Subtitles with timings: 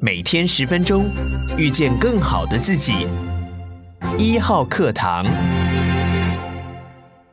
[0.00, 1.10] 每天十分钟，
[1.56, 3.08] 遇见更好的自己。
[4.16, 5.26] 一号课堂，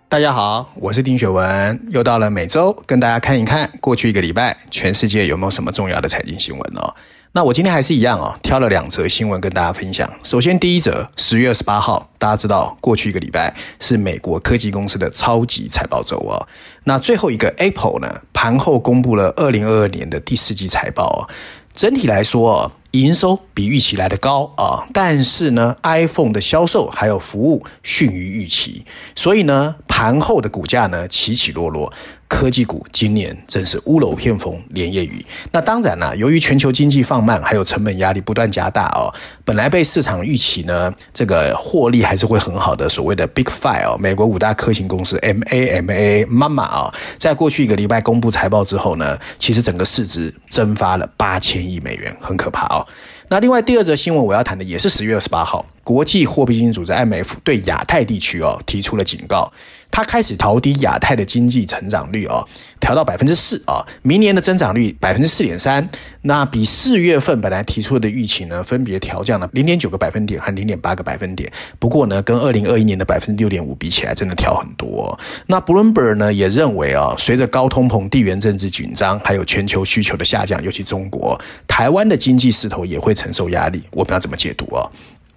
[0.10, 6.96] 大家好，我是丁雪文，又到了每周跟大家看一看过去一个礼拜全世界有没有什么重要的财经新闻哦。
[7.36, 10.10] 那我今天还是一样哦，挑了两则新闻跟大家分享。
[10.24, 16.48] 首先第一则，十月二十八号，大家知道过去一个礼拜是美国科技公司的超级财报周哦。
[16.86, 21.28] 那最后一个 Apple 呢，盘后公布了二零二二年的第四季财报哦。
[21.76, 31.92] 整体来说，营收比预期来得高啊，但是呢，iPhone 的销售还有服务逊于预期，所以呢，盘后的股价呢起起落落。
[32.28, 35.24] 科技股今年真是屋漏偏逢连夜雨。
[35.52, 52.86] 那当然啦，由于全球经济放慢，还有成本压力不断加大哦，本来被市场预期呢，这个获利还是会很好的所谓的 Big Five 哦，美国五大科技公司 MAMA 妈妈啊，在过去一个礼拜公布财报之后呢，其实整个市值蒸发了八千亿美元，很可怕哦。
[53.28, 59.52] 那另外第二则新闻我要谈的也是十月二十八号，国际货币基金组织 IMF 对亚太地区哦提出了警告，
[59.96, 62.46] 它开始调低亚太的经济成长率哦，
[62.82, 65.90] 调到百分之四啊，明年的增长率百分之四点三，
[66.24, 71.50] 那比四月份本来提出的预期呢，分别调降了零点九个百分点和零点八个百分点。
[71.80, 75.18] 不过呢，跟二零二一年的百分之六点五比起来，真的调很多。
[75.48, 84.92] 那 Bloomberg 呢也认为啊，随着高通膨、地缘政治紧张，还有全球需求的下降，尤其中国、台湾的经济势头也会承受压力，我们要怎么解读啊？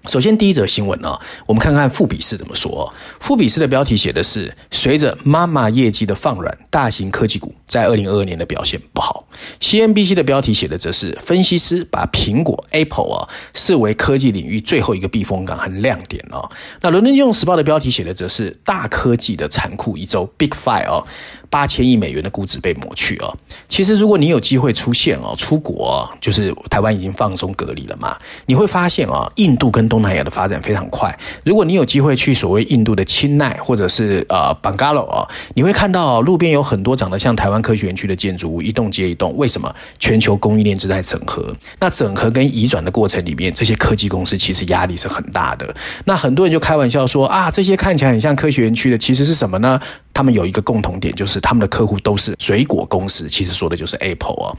[0.08, 2.94] 首先，第一则新闻呢，我们看看富比士怎么说。
[3.20, 9.28] 富比士的标题写的是：随着妈妈业绩的放软，大型科技股在二零二二年的表现不好。
[9.60, 16.50] CNBC 的标题写的则是：分析师把苹果 Apple 啊视为科技领域最后一个避风港和亮点哦。
[16.80, 21.06] 那伦敦金融时报的标题写的则是：大科技的残酷一周，Big Five 哦。
[21.50, 23.36] 八千亿美元的估值被抹去哦。
[23.68, 31.16] 其实，如果你有机会出现哦，出国，就是台湾已经放松隔离了嘛，你会发现啊，印度跟东南亚的发展非常快。
[31.44, 39.34] 如果你有机会去所谓印度的钦奈或者是呃班加罗啊，你会看到路边有很多长得像台湾科学园区的建筑物，一栋接一栋。
[39.36, 39.74] 为什么？
[39.98, 41.54] 全球供应链正在整合。
[41.80, 45.74] 那整合跟移转的过程里面，这些科技公司其实压力是很大的。
[46.04, 49.80] 那很多人就开玩笑说啊，这些看起来很像科学园区的，其实是什么呢？
[50.18, 54.50] 他们有一个共同点，就是他们的客户都是水果公司，其实说的就是 Apple 啊。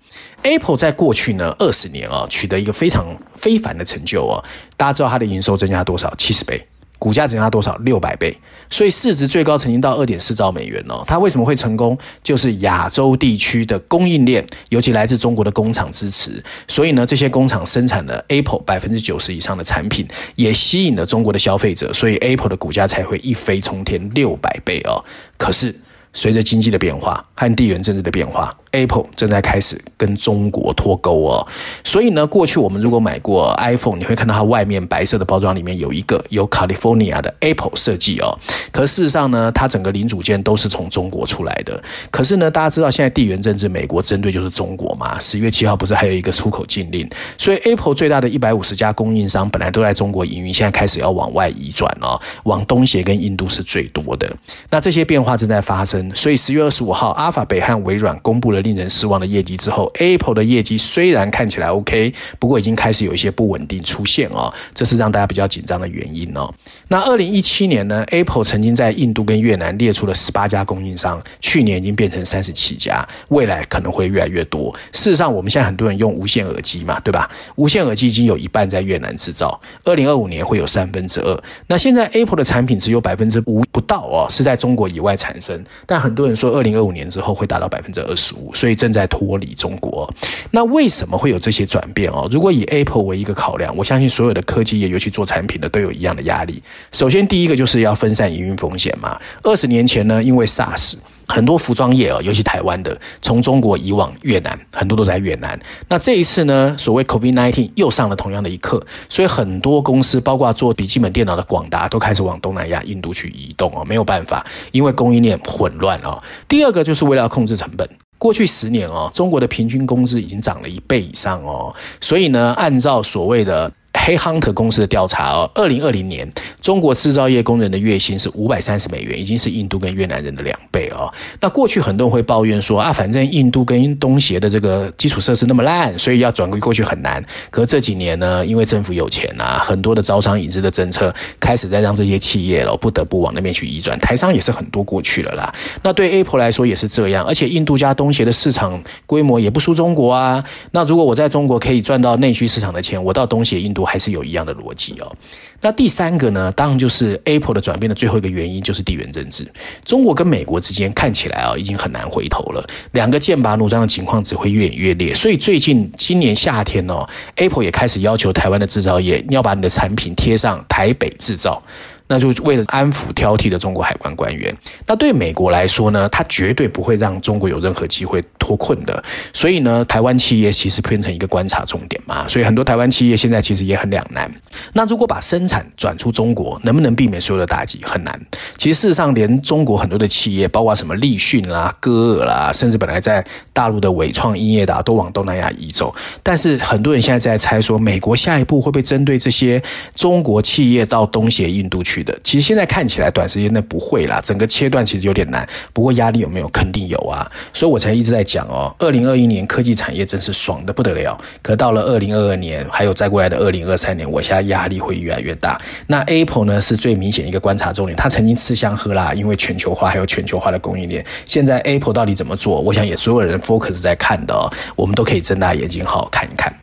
[0.41, 3.05] Apple 在过去呢二十年啊，取得一个非常
[3.35, 4.41] 非凡的成就啊。
[4.77, 6.15] 大家知道它的营收增加多少？
[6.15, 6.65] 七十倍。
[6.99, 7.75] 股价增加多少？
[7.77, 8.37] 六百倍，
[8.69, 11.01] 所以市值最高曾经到二点四兆美元哦。
[11.07, 11.97] 它为什么会成功？
[12.21, 16.43] 就是亚洲地区的供应链，尤其来自中国的工厂支持。
[16.67, 20.05] 所以呢，这些工厂生产了 Apple 百分之九十以上的产品，
[20.35, 25.01] 也吸引了中国的消费者，所以 Apple 的股价才会一飞冲天六百倍哦。
[25.37, 25.73] 可是，
[26.11, 31.47] 随着经济的变化和地缘政治的变化，Apple 正在开始跟中国脱钩哦，
[31.83, 38.37] 所以呢，过去我们如果买过 iPhone，你会看到它外面白色的包装里面有一个有 California 的 Apple 设计哦。
[38.71, 41.81] 可事实上呢，它整个零组件都是从中国出来的。
[42.11, 45.17] 可是呢，大家知道现在地缘政治，美国针对就是中国嘛。
[45.19, 47.09] 十月七号不是还有一个出口禁令？
[47.37, 54.31] 所以 Apple 最大的一百五十家供应商本来都在中国营运，现在开始要往外移转哦，往东协跟印度是最多的。
[54.69, 58.58] 那这些变化正在发生，所以十月二十五号，阿法北和微软公布了。
[58.61, 66.53] 令人失望的业绩之后，Apple 的业绩虽然看起来 OK，不过已经开始有一些不稳定出现哦，这是让大家比较紧张的原因哦。
[66.87, 74.73] 那二零一七年呢，Apple 曾经在印度跟越南列出了十八家供应商，去年已经变成三十七家，未来可能会越来越多。
[74.91, 77.29] 事实上，我们现在很多人用无线耳机嘛，对吧？
[77.55, 81.43] 无线耳机已经有一半在越南制造，二零二五年会有三分之二。
[81.67, 88.48] 那现在 Apple 的产品只有百分之五不到哦，是在中国以外产生，但很多人说二零二五年之后会达到百分之二十五。
[88.53, 90.11] 所以正在脱离中国，
[90.51, 92.27] 那为什么会有这些转变哦？
[92.31, 96.61] 如果以 Apple 为一个考量，我相信所有的科技业，尤其做产品的，都有一样的压力。
[96.91, 99.19] 首先，第一个就是要分散营运风险嘛。
[99.43, 100.95] 二十年前呢，因为 SARS，
[101.27, 105.59] 很多服装业哦，尤其台湾的，从中国移往越南，很多都在越南。
[105.87, 113.85] 那这一次呢，所谓 COVID-19 又上了同样的一课，所以很多公司，包括做笔记本电脑的广达，都开始往东南亚、印度去移动哦。
[113.85, 116.21] 没有办法，因为供应链混乱哦。
[116.47, 117.87] 第二个就是为了要控制成本。
[118.19, 123.71] 过去十年哦，中国的平均工资已经涨了一倍以上哦，所以呢，按照所谓的
[124.05, 126.27] 黑 Hunter 公司的调查哦，二零二零年
[126.61, 131.11] 中国制造业工人的月薪是五百三十美元，已经是印度跟越南人的两倍哦。
[131.39, 137.23] 那过去很多人会抱怨说啊，反正印度跟东协的这个基础设施那么烂，所以要转过去很难。
[137.51, 145.53] 可这几年呢，因为政府有钱啊，很多的招商引资的政策开始在让这些企业了不得不往那边去移转，台商也是很多过去了啦。
[145.83, 150.43] 那对 Apple 来说也是这样，而且印度加东协的市场规模也不输中国啊。
[150.71, 155.15] 那如果我在中国可以赚到内需市场的钱，我到东协印度还是有一样的逻辑哦。
[155.61, 159.45] 那第三个呢，当然就是 Apple 的转变的最后一个原因就是地缘政治。
[159.83, 165.13] 中国跟美国之间看起来啊，已经很难回头了，两个剑拔弩张的情况只会越演越烈。
[165.13, 167.05] 所以最近今年夏天哦
[167.35, 171.61] ，Apple 也开始要求台湾的制造业要把你的产品贴上台北制造。
[172.09, 174.53] 那就为了安抚挑剔的中国海关官员。
[174.87, 179.01] 那对美国来说呢，他绝对不会让中国有任何机会脱困的。
[179.31, 182.27] 所以呢，台湾企业其实变成一个观察重点嘛。
[182.27, 184.29] 所以很多台湾企业现在其实也很两难。
[184.73, 187.79] 那如果把生产转出中国，能不能避免所有的打击？
[187.83, 188.19] 很难。
[188.57, 193.23] 其实事实上，连中国很多的企业，包括什么立讯啦、歌尔啦，甚至本来在
[193.53, 195.93] 大陆的伟创、英业达，都往东南亚移走。
[196.23, 199.61] 但是很多人现在在猜说，美国下一步会不会针对这些
[199.93, 201.98] 中国企业到东协、印度去？
[202.23, 205.47] 其实现在看起来短时间内不会啦，整个切断其实有点难。
[205.73, 206.49] 不过压力有没有？
[206.49, 208.75] 肯定有啊，所以我才一直在讲哦。
[208.79, 215.61] 二零二一年科技产业真是爽得不得了，可到了二零二二年，还有再过来的二零二三年，我现在压力会越来越大。
[215.87, 221.05] 那 Apple 呢，是最明显一个观察重点，它曾经吃香喝辣，因为全球化还有全球化的供应链。
[221.25, 222.59] 现在 Apple 到底怎么做？
[222.59, 226.53] 我想也所有人 focus 在看的哦，我们都可以睁大眼睛好好看一看。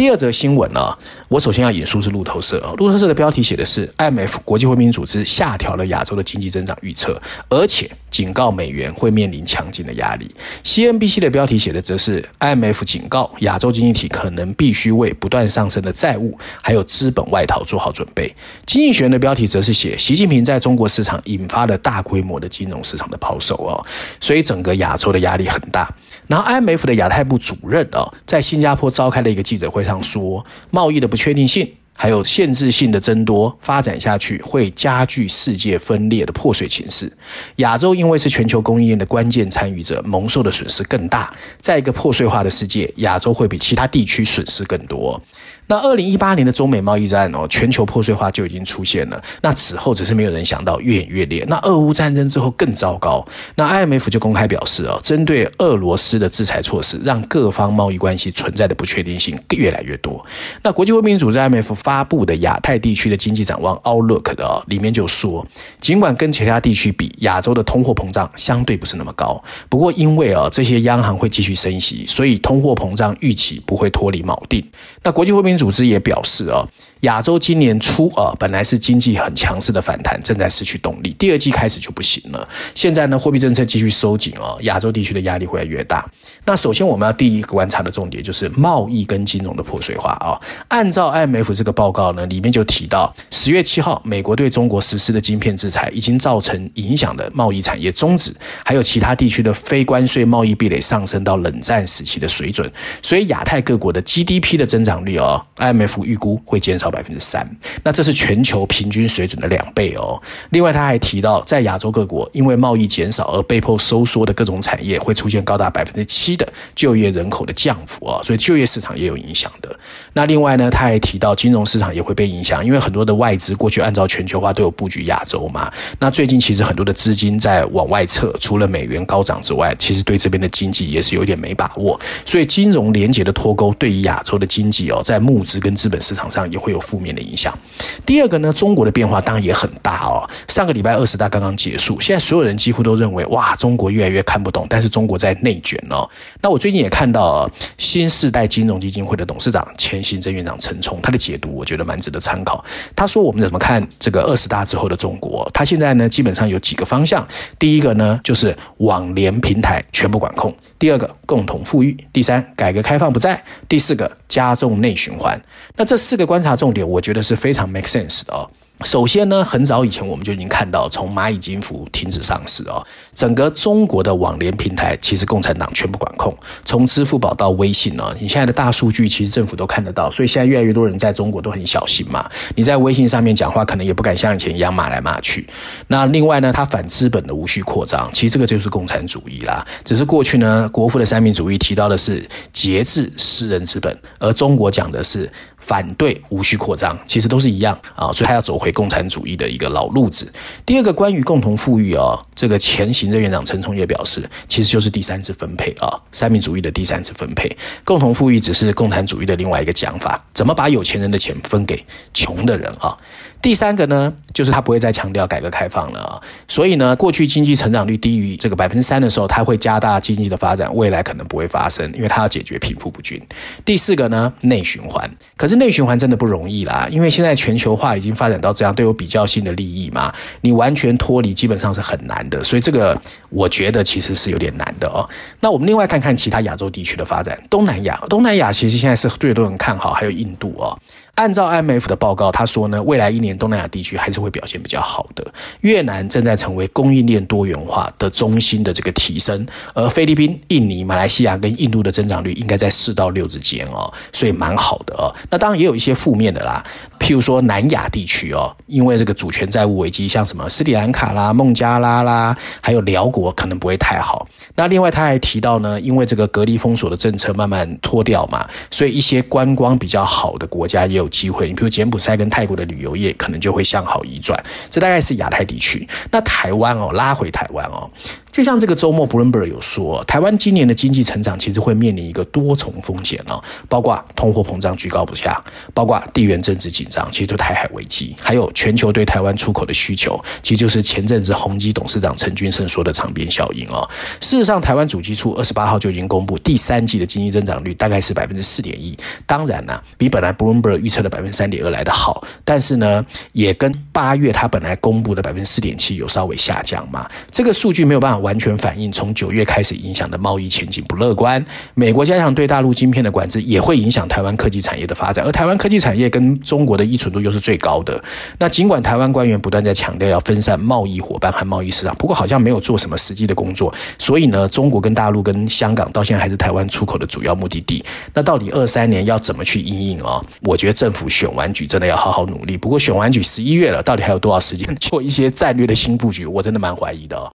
[0.00, 0.96] 第二则新闻呢，
[1.28, 7.20] 我首先要引述是路透社啊，路透社的标题写的是 IMF 国际货币组织下调了亚洲的经济增长预测，
[7.50, 10.34] 而且警告美元会面临强劲的压力。
[10.64, 18.34] CNBC 的标题写的则是 IMF 警告亚洲经济体可能必须为不断上升的债务还有资本外逃做好准备。
[18.64, 23.84] 经济学人的标题则是写习近平在中国市场引发了大规模的金融市场的抛售哦，
[24.18, 25.94] 所以整个亚洲的压力很大。
[26.30, 37.12] 然后 IMF 的亚太部主任啊，在新加坡召开的一个记者会上说，贸易的不确定性还有限制性的增多发展下去，会加剧世界分裂的破碎情势。
[37.56, 41.34] 亚洲因为是全球供应链的关键参与者，蒙受的损失更大。
[41.60, 45.20] 在一个破碎化的世界，亚洲会比其他地区损失更多。
[45.70, 49.22] 那二零一八年的中美贸易战哦，全球破碎化就已经出现了。
[49.40, 51.44] 那此后只是没有人想到越演越烈。
[51.46, 53.24] 那俄乌战争之后更糟糕。
[53.54, 60.26] 那 IMF 就公开表示哦，针对俄罗斯的制裁措施，让各方贸易关系存在的不确定性越来越多。
[60.64, 65.46] 那国际货币组织 IMF 发布的亚太地区的经济展望 Outlook 的哦，里面就说，
[65.80, 69.40] 尽管跟其他地区比，亚洲的通货膨胀相对不是那么高。
[69.68, 74.66] 不过因为啊这些央行会继续升息，所以通货膨胀预期不会脱离锚定。
[75.04, 76.66] 那国际货币组织也表示啊，
[77.00, 81.14] 亚洲今年初啊，本来是经济很强势的反弹，正在失去动力。
[81.18, 82.46] 第二季开始就不行了。
[82.74, 86.06] 现在呢，货币政策继续收紧啊，亚洲地区的压力会越来越大。
[86.44, 90.36] 那首先我们要第一个观察的重点就是贸易跟金融的破碎化啊。
[90.68, 102.70] 按照 IMF 这个报告呢，里面就提到，十月七号，美国对中国实施的晶片制裁已经造成影响的贸易产业终止，还有其他地区的非关税贸易壁垒上升到冷战时期的水准。
[103.00, 105.42] 所以亚太各国的 GDP 的增长率啊。
[105.56, 107.48] IMF 预估会减少百分之三，
[107.84, 110.20] 那这是全球平均水准的两倍哦。
[110.50, 119.74] 另外，他还提到，在亚洲各国因为贸易减少而被迫收缩的各种产业，会出现高达百分之七的就业人口的降幅啊，所以就业市场也有影响的。
[120.12, 125.70] 那另外呢，他还提到金融市场也会被影响，因为很多的外资过去按照全球化都有布局亚洲嘛。
[125.98, 131.98] 那最近其实很多的资金在往外撤，除了美元高涨之外，其实对这边的经济也是有点没把握。
[132.24, 137.56] 所以金融连结的脱钩对于亚洲的经济哦，在募资跟资本市场上也会有负面的影响。
[138.04, 140.28] 第二个呢，中国的变化当然也很大哦。
[140.48, 146.08] 上个礼拜二十大刚刚结束，现在所有人几乎都认为哇，中国越来越看不懂，但是中国在内卷哦。
[146.40, 152.64] 那我最近也看到新世代金融基金会的董事长、前行政院长陈冲，他的解读我觉得蛮值得参考。
[152.96, 155.48] 他说，我们怎么看这个二十大之后的中国？
[155.52, 157.26] 他现在呢，基本上有几个方向。
[157.58, 163.36] 第一个呢，就是网联平台全部管控；第二个，共同富裕；第三，改革开放不在；
[163.68, 165.40] 第四个，加重内循环。
[165.76, 168.48] 那这四个观察重点，我觉得是非常 make sense 的哦。
[168.82, 172.82] 首先呢，很早以前我们就已经看到，从蚂蚁金服停止上市哦，
[173.14, 176.34] 整个中国的网联平台其实共产党全部管控，
[176.64, 182.26] 从支付宝到微信哦，你现在的大数据其实政府都看得到，所以现在越来越多人在中国都很小心嘛。
[182.56, 185.46] 你在微信上面讲话，可能也不敢像以前一样骂来骂去。
[185.88, 189.62] 那另外呢，它反资本的无序扩张，其实这个就是共产主义啦。
[189.84, 195.30] 只是过去呢，国父的三民主义提到的是节制私人资本，而中国讲的是。
[195.60, 200.30] 反对无序扩张，其实都是一样啊，所以他要走回共产主义的一个老路子。
[200.66, 212.96] 第二个关于共同富裕哦，这个前行政院长陈冲也表示，其实就是第三次分配啊，三民主义的第三次分配，共同富裕只是共产主义的另外一个讲法，怎么把有钱人的钱分给穷的人啊？
[213.42, 223.18] 第三个呢，就是他不会再强调改革开放了啊，所以呢，过去经济成长率低于这个百分之三的时候，他会加大经济的发展，未来可能不会发生，因为他要解决贫富不均。
[223.64, 235.02] 第四个呢，内循环，可是内循环真的不容易啦，因为现在全球化已经发展到这样，都有比较性的利益嘛，你完全脱离基本上是很难的，所以这个我觉得其实是有点难的哦。
[235.40, 240.78] 那我们另外看看其他亚洲地区的发展，东南亚，东南亚其实现在是最多人看好，还有印度哦。
[241.16, 245.26] 按照 IMF 的报告，他说呢，未来一年东南亚地区还是会表现比较好的。
[245.60, 255.12] 越南正在成为供应链多元化的中心的这个提升，而菲律宾、印尼、马来西亚跟印度的增长率应该在四到六之间哦，所以蛮好的哦。
[255.28, 256.64] 那当然也有一些负面的啦，
[257.00, 264.28] 譬如说南亚地区哦，因为这个主权债务危机，像什么斯里兰卡啦、孟加拉啦，还有寮国可能不会太好。
[264.54, 274.38] 那另外他还提到呢，因为这个隔离封锁的政策慢慢脱掉嘛，所以一些观光比较好的国家也有机会，你比如柬埔寨跟泰国的旅游业可能就会向好移转，
[274.68, 275.88] 这大概是亚太地区。
[276.12, 277.90] 那台湾哦，拉回台湾哦。
[278.30, 285.42] 就像这个周末，Bloomberg 有说，台湾今年的经济成长其实会面临一个多重风险哦，包括通货膨胀居高不下，
[285.74, 293.88] 包括地缘政治紧张，其实就台海危机，还有全球对台湾出口的需求，其实就是前阵子宏基董事长陈俊盛说的长边效应哦。
[294.20, 308.20] 事实上，台湾主计处二十八号就已经公布第三季的经济增长率大概是百分之四点一，当然呢，比本来 Bloomberg 预测的百分之三点二来得好，但是呢，也跟八月他本来公布的百分之四点七有稍微下降嘛，这个数据没有办法。
[308.20, 311.42] 完全反映从九月开始影响的贸易前景不乐观。
[311.72, 315.24] 美国加强对大陆晶片的管制，也会影响台湾科技产业的发展。
[315.24, 318.02] 而台湾科技产业跟中国的依存度又是最高的。
[318.38, 323.72] 那尽管台湾官员不断在强调要分散贸易伙伴和贸易市场，不过好像没有做什么实际的工作。
[323.98, 327.84] 所以呢，中国跟大陆跟香港到现在还是台湾出口的主要目的地。
[328.14, 330.20] 那到底二三年要怎么去应应啊？
[330.42, 332.56] 我觉得政府选完举真的要好好努力。
[332.56, 336.24] 不过选完举十一月了，到底还有多少时间做一些战略的新布局？
[336.24, 337.30] 我真的蛮怀疑的哦。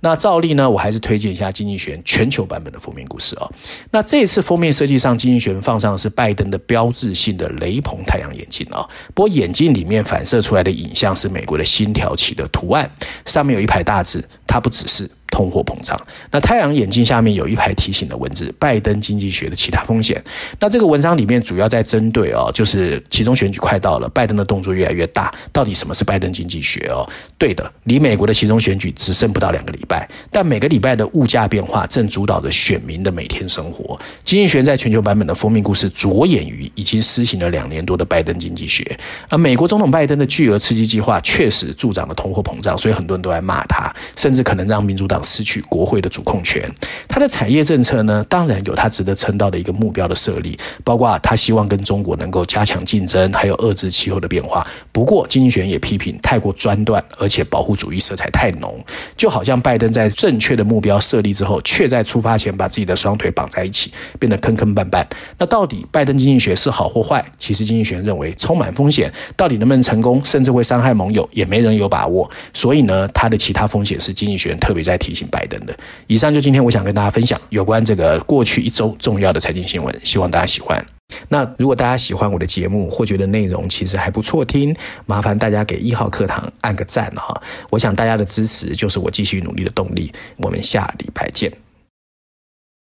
[0.00, 3.50] 那照例呢，我还是推荐一下《经济学》全球版本的封面故事哦。
[3.90, 8.83] 那这次封面设计上，《经济学》放上的是拜登的标志性的雷朋太阳眼镜哦。
[9.14, 12.90] 不过眼镜里面反射出来的影像是美国的星条旗的图案，
[13.24, 15.08] 上面有一排大字，它不只是。
[15.34, 16.00] 通货膨胀。
[16.30, 20.22] 那太阳眼镜下面有一排提醒的文字：拜登经济学的其他风险。
[20.60, 25.34] 那这个文章里面主要在针对哦，就是其中选举快到了，拜登的动作越来越大。
[25.52, 27.04] 到底什么是拜登经济学哦？
[27.36, 33.98] 对的，离美国的其中选举只剩不到两个礼拜，但每个礼拜的物价变化正主导着选民的每天生活。
[34.24, 38.84] 经济学在全球版本的封面故事着眼于已经施行了两年多的拜登经济学。
[39.28, 45.23] 而美国总统拜登的巨额刺激计划确实助长了通货膨胀，所以很多人都在骂他，甚至可能让民主党。
[45.24, 46.70] 失去国会的主控权，
[47.08, 54.64] 他的产业政策呢，当然有他值得称道的一个目标的设立，包括他希望跟中国能够加强竞争，还有遏制气候的变化。
[54.92, 58.78] 不过，经济学人也批评太过专断，而且保护主义色彩太浓，
[59.16, 65.02] 就好像拜登在正确的目标设立之后，却在出发前把自己的双腿绑在一起，变得坑坑绊绊。
[65.38, 67.24] 那到底拜登经济学是好或坏？
[67.38, 72.30] 其实经济学人认为充满风险，到底能不能成功，甚至会伤害盟友，也没人有把握。
[72.52, 75.13] 所以呢，他的其他风险是经济学人特别在提。
[75.14, 75.76] 醒拜登的。
[76.06, 80.84] 以上就今天我想跟大家分享有关这个过去一周重要的财经新闻，希望大家喜欢。
[81.28, 84.74] 那如果大家喜欢我的节目，或觉得内容其实还不错听，
[85.06, 87.40] 麻烦大家给一号课堂按个赞哈。
[87.70, 90.12] 我想大家的支持就是我继续努力的动力。
[90.36, 91.52] 我们下礼拜见。